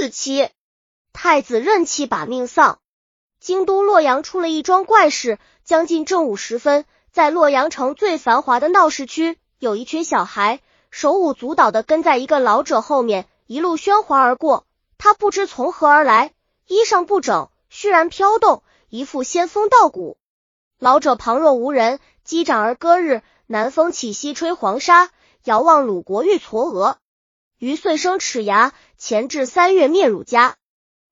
[0.00, 0.48] 四期，
[1.12, 2.78] 太子任期把命丧。
[3.38, 5.38] 京都洛阳出了一桩怪事。
[5.62, 10.60] 将近正午时分，在洛阳城最繁华的闹市区，有一群小孩
[10.90, 14.66] 手舞足蹈的跟在一个老者后面，一路喧哗而过。
[14.96, 16.32] 他不知从何而来，
[16.66, 20.16] 衣裳不整，虚然飘动，一副仙风道骨。
[20.78, 25.10] 老者旁若无人，击掌而歌日，南风起，西吹黄沙，
[25.44, 26.96] 遥望鲁国玉嵯峨。
[27.60, 30.56] 余岁生齿牙，前至三月灭汝家。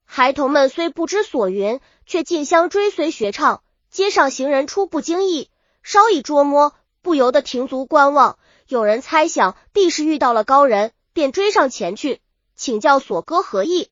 [0.06, 3.62] 孩童们虽不知所云，却竞相追随学唱。
[3.90, 5.50] 街上行人初不经意，
[5.82, 8.38] 稍一捉摸，不由得停足观望。
[8.66, 12.22] 有人猜想必是遇到了高人，便追上前去
[12.56, 13.90] 请教所歌何意。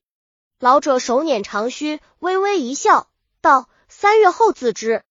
[0.59, 3.11] 老者手捻长须，微微一笑，
[3.43, 5.03] 道：“三月后自知。”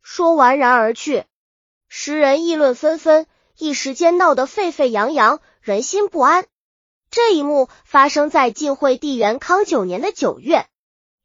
[0.00, 1.24] 说完然而去。
[1.88, 3.26] 时人议论纷纷，
[3.58, 6.46] 一时间闹得沸沸扬扬，人心不安。
[7.14, 10.66] 这一幕发生在晋惠帝元康九年的九月。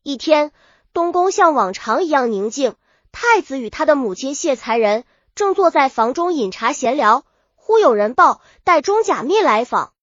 [0.03, 0.51] 一天，
[0.93, 2.75] 东宫像往常一样宁静。
[3.11, 9.93] 太子与他的母亲谢才人正坐在房中饮茶闲聊，忽有人报代中假密来访。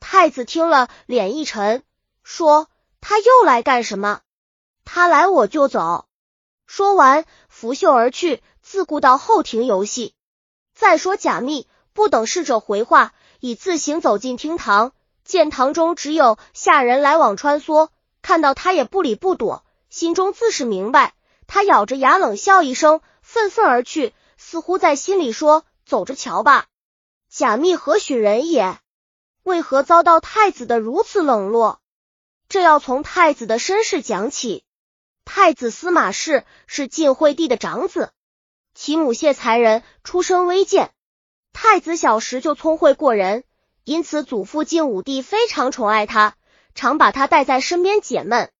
[0.00, 1.82] 太子听了，脸一沉，
[2.22, 2.70] 说
[3.02, 4.22] ：“他又来干什么？
[4.86, 6.06] 他来我就走。”
[6.64, 10.14] 说完，拂袖而去，自顾到后庭游戏。
[10.74, 14.94] 再说贾密不等侍者回话，已自行走进厅堂。
[15.26, 17.88] 见堂中只有下人来往穿梭，
[18.22, 21.14] 看到他也不理不躲，心中自是明白。
[21.48, 26.66] 他咬着牙冷笑一声，愤愤而去，似乎在心里说：“走着瞧吧。”
[27.28, 28.78] 贾密何许人也？
[29.42, 31.80] 为何遭到太子的如此冷落？
[32.48, 34.64] 这要从太子的身世讲起。
[35.24, 38.12] 太子司马氏是晋惠帝的长子，
[38.74, 40.92] 其母谢才人出身微贱，
[41.52, 43.42] 太子小时就聪慧过人。
[43.86, 46.34] 因此，祖父晋武帝非常宠爱他，
[46.74, 48.50] 常把他带在身边解闷。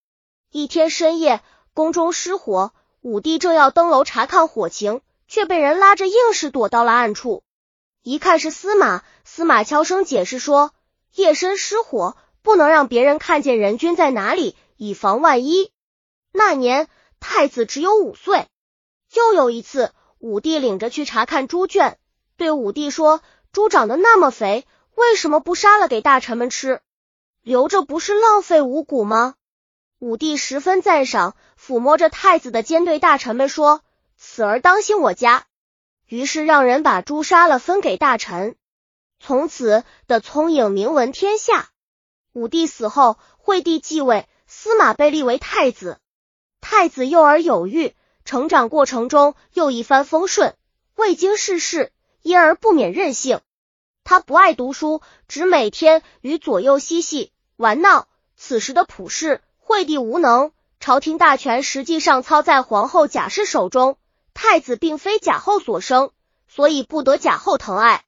[0.52, 1.42] 一天深夜，
[1.74, 7.42] 宫中失火，武帝正要登楼查看火情，却被人拉着硬是躲到了暗处。
[8.04, 10.70] 一看是司马，司马悄声解释说：
[11.16, 15.72] 夜深失火，不能让别人看见人君在哪里，以防万一。
[16.30, 16.86] 那年
[17.18, 18.46] 太子只有五岁。
[19.12, 19.90] 又有一次，
[20.20, 21.98] 武帝领着去查看猪圈，
[22.36, 24.64] 对武帝说：猪长得那么肥。
[24.96, 26.80] 为什么不杀了给大臣们吃，
[27.42, 29.34] 留着不是浪费五谷吗？
[29.98, 33.82] 武帝十分赞赏，抚摸着太子的肩，对大臣们说
[34.16, 35.44] ：“此儿当心我家。”
[36.08, 38.56] 于是让人把猪杀了，分给大臣。
[39.20, 41.68] 从此的聪颖名闻天下。
[42.32, 46.00] 武帝死后，惠帝继位，司马被立为太子。
[46.62, 50.56] 太子幼而有育，成长过程中又一帆风顺，
[50.94, 51.92] 未经世事，
[52.22, 53.42] 因而不免任性。
[54.06, 58.06] 他不爱读书，只每天与左右嬉戏玩闹。
[58.36, 63.98] 此时的普氏惠帝无能，朝廷大权实际上操在皇后贾氏手中。
[64.32, 66.12] 太子并非贾后所生，
[66.46, 68.04] 所以不得贾后疼爱。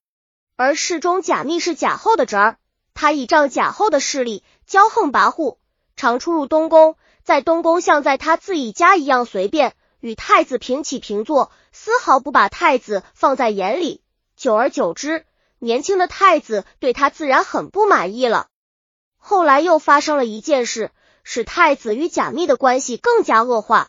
[0.54, 2.58] 而侍中贾密是贾后的侄儿，
[2.94, 5.56] 他倚仗贾后的势力，骄横跋扈，
[5.96, 6.94] 常出入东宫，
[7.24, 14.00] 在东宫像在他自己家一样随便，与太子平起平坐，丝毫不把太子放在眼里。
[14.36, 15.24] 久而久之。
[15.58, 18.48] 年轻的太子对他自然很不满意了。
[19.16, 20.90] 后来又发生了一件事，
[21.24, 23.88] 使太子与贾密的关系更加恶化。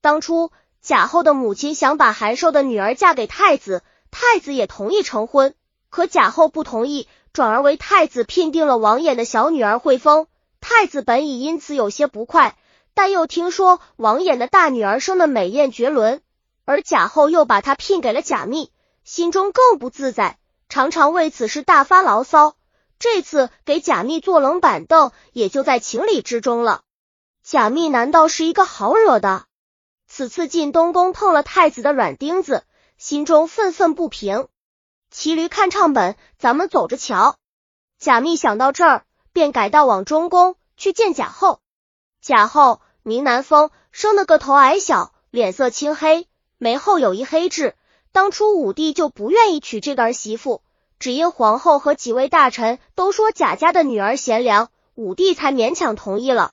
[0.00, 5.54] 当初贾后的母亲想把韩寿的女儿嫁给太子，太子也同意成婚，
[5.90, 10.26] 可贾后不同意，转而为太子聘定了王衍的小女儿惠丰。
[10.60, 12.56] 太子本已因此有些不快，
[12.94, 16.20] 但又听说王衍的大女儿生的美艳绝伦，
[16.64, 18.70] 而贾后又把她聘给了贾密，
[19.04, 20.38] 心中更不自在。
[20.68, 22.56] 常常为此事大发牢骚，
[22.98, 26.82] 这次给贾密坐冷板凳，也就在情理之中了。
[27.42, 29.46] 贾密难道是一个好惹的？
[30.06, 32.64] 此次进东宫碰了太子的软钉子，
[32.98, 34.48] 心中愤愤不平。
[35.10, 37.36] 骑驴看唱本，咱们走着瞧。
[37.98, 41.60] 贾密想到这儿，便改道往中宫去见贾后。
[42.20, 46.28] 贾后名南风，生的个头矮小，脸色青黑，
[46.58, 47.74] 眉后有一黑痣。
[48.12, 50.62] 当初武帝就不愿意娶这个儿媳妇，
[50.98, 56.52] 只因皇后和几位大臣都说贾家的女儿贤良，武帝才勉强同意了。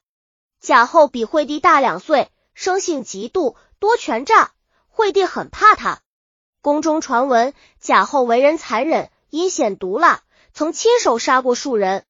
[0.60, 4.52] 贾后比惠帝大两岁，生性嫉妒，多权诈，
[4.88, 6.02] 惠帝很怕她。
[6.62, 10.22] 宫中传闻贾后为人残忍，阴险毒辣，
[10.54, 12.06] 曾亲手杀过数人。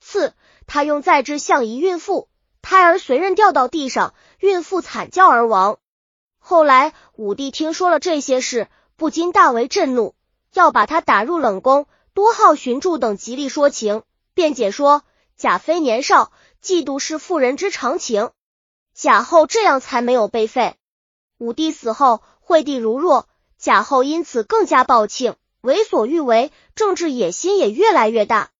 [0.00, 0.34] 四，
[0.66, 2.28] 他用在治相仪孕妇，
[2.62, 5.78] 胎儿随刃掉到地上，孕妇惨叫而亡。
[6.38, 8.68] 后来武帝听说了这些事。
[9.00, 10.14] 不禁大为震怒，
[10.52, 14.02] 要把他打入冷宫，多号寻著等极力说情，
[14.34, 15.04] 辩解说
[15.38, 16.32] 贾妃年少，
[16.62, 18.28] 嫉妒是妇人之常情。
[18.92, 20.74] 贾后这样才没有被废。
[21.38, 23.26] 武帝死后，惠帝如弱，
[23.56, 28.50] 贾后因此更加暴庆，为所欲为，政治野心也越来越大。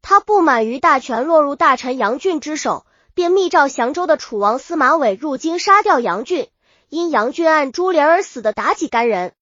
[0.00, 6.48] 他不满于大权落入大臣杨俊之手，便密诏降州的楚王司马玮入京杀掉杨俊，
[6.88, 9.34] 因杨俊案株连而死的妲己干人。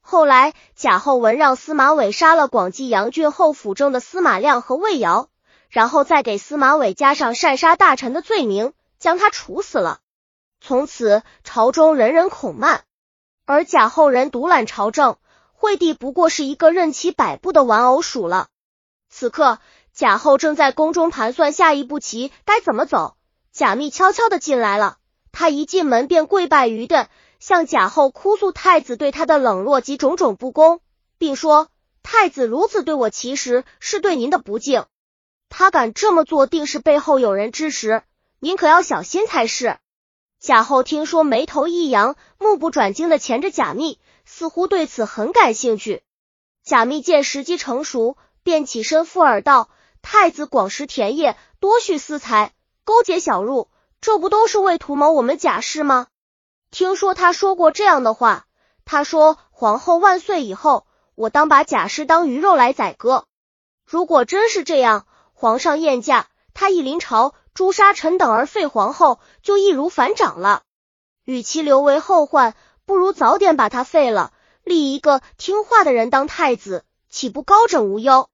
[0.00, 5.28] 后来贾后闻让司马玮杀了广济杨郡后辅政的司马亮和魏瑶，
[5.68, 10.00] 然后再给司马玮加上擅杀大臣的罪名，将他处死了。
[10.60, 12.82] 从此朝中人人恐慢，
[13.46, 15.16] 而贾后人独揽朝政，
[15.52, 18.48] 惠帝不过是一个任其摆布的玩偶鼠了。
[19.08, 19.58] 此刻
[19.92, 23.16] 贾后正在宫中盘算下一步棋该怎么走，
[23.52, 24.96] 贾密悄悄的进来了。
[25.32, 27.08] 他一进门便跪拜于地，
[27.40, 30.80] 向贾后哭诉太子对他的冷落及种种不公，
[31.18, 31.68] 并说
[32.02, 34.84] 太子如此对我，其实是对您的不敬。
[35.48, 38.02] 他敢这么做，定是背后有人支持，
[38.38, 39.78] 您可要小心才是。
[40.38, 46.02] 贾后听说，眉头一扬，目不转睛的钳着贾密，似乎对此很感兴趣。
[46.62, 49.70] 贾密见时机成熟，便起身附耳道
[50.02, 52.52] ：“太子广食田业，多蓄私财，
[52.84, 53.68] 勾结小入，
[54.00, 56.06] 这不都是为图谋我们贾氏吗？”
[56.70, 58.46] 听说他说过这样的话，
[58.84, 63.26] 他说：“皇后万岁以后，我当把贾氏当鱼肉来宰割。
[63.84, 70.62] 如果真是这样，皇上厌驾，他一临朝。”诛杀臣等而废皇后，就易如反掌了。
[71.24, 72.54] 与其留为后患，
[72.86, 74.32] 不如早点把他废了，
[74.62, 78.30] 立一个听话的人当太子，岂不高枕无忧？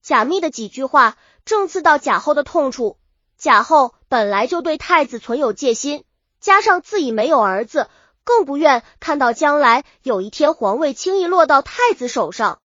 [0.00, 2.98] 贾密的几句话正刺到贾后的痛处。
[3.36, 6.04] 贾后本来就对太子存有戒心，
[6.42, 7.88] 加上自己没有儿子，
[8.22, 12.60] 更不愿看到将来有一天皇位轻易落到太子手上。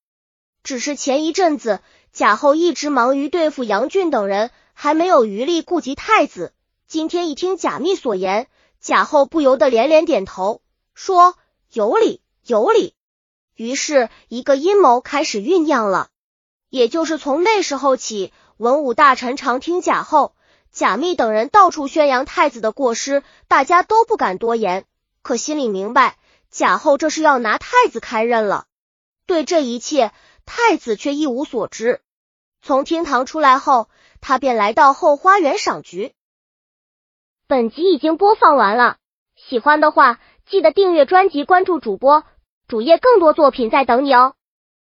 [0.64, 1.80] 只是前一阵子，
[2.12, 4.52] 贾后一直忙于对付杨俊等人。
[4.80, 6.54] 还没有余力顾及太子。
[6.88, 8.48] 今天一听贾密所言，
[8.80, 10.62] 贾后不由得连连点头，
[10.94, 11.34] 说
[11.74, 12.94] 有理有理。
[13.56, 16.10] 于是，一个阴谋开始酝酿了。
[16.70, 20.36] 也就是从那时候起，文武大臣常听贾后、
[20.78, 24.86] 贾密等人到处宣扬太子的过失，大家都不敢多言，
[25.24, 26.18] 可心里明白，
[26.52, 28.68] 贾后这是要拿太子开刃了。
[29.26, 30.12] 对这一切，
[30.46, 32.00] 太子却一无所知。
[32.62, 33.90] 从厅堂出来后。
[34.20, 36.12] 他便来到后花园赏菊。
[37.48, 38.98] 本集已经播放完了，
[39.36, 40.20] 喜欢的话
[40.50, 42.24] 记得订阅专辑，关注主播，
[42.68, 44.34] 主页更多作品在等你哦。